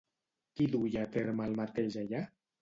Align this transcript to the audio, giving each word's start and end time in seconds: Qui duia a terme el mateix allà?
Qui 0.59 0.65
duia 0.75 1.03
a 1.03 1.09
terme 1.17 1.47
el 1.51 1.55
mateix 1.61 2.01
allà? 2.07 2.25